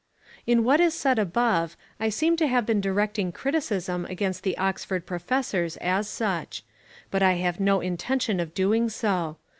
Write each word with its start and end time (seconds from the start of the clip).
In 0.47 0.63
what 0.63 0.79
was 0.79 0.95
said 0.95 1.19
above, 1.19 1.77
I 1.99 2.09
seem 2.09 2.35
to 2.37 2.47
have 2.47 2.65
been 2.65 2.81
directing 2.81 3.31
criticism 3.31 4.05
against 4.05 4.41
the 4.41 4.57
Oxford 4.57 5.05
professors 5.05 5.77
as 5.77 6.09
such: 6.09 6.63
but 7.11 7.21
I 7.21 7.33
have 7.33 7.59
no 7.59 7.81
intention 7.81 8.39
of 8.39 8.55
doing 8.55 8.89
so. 8.89 9.37